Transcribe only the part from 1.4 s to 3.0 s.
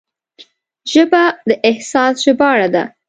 د احساس ژباړه ده